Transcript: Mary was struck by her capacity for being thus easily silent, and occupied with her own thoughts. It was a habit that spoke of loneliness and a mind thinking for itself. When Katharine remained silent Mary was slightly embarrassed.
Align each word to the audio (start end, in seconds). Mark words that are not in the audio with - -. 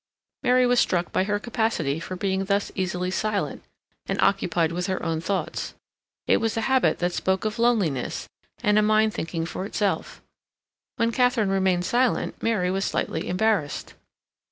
Mary 0.41 0.65
was 0.65 0.79
struck 0.79 1.11
by 1.11 1.25
her 1.25 1.37
capacity 1.37 1.99
for 1.99 2.15
being 2.15 2.45
thus 2.45 2.71
easily 2.73 3.11
silent, 3.11 3.61
and 4.07 4.19
occupied 4.19 4.71
with 4.71 4.87
her 4.87 5.05
own 5.05 5.21
thoughts. 5.21 5.75
It 6.25 6.37
was 6.37 6.57
a 6.57 6.61
habit 6.61 6.97
that 6.97 7.13
spoke 7.13 7.45
of 7.45 7.59
loneliness 7.59 8.27
and 8.63 8.79
a 8.79 8.81
mind 8.81 9.13
thinking 9.13 9.45
for 9.45 9.63
itself. 9.63 10.19
When 10.95 11.11
Katharine 11.11 11.49
remained 11.51 11.85
silent 11.85 12.41
Mary 12.41 12.71
was 12.71 12.83
slightly 12.83 13.27
embarrassed. 13.29 13.93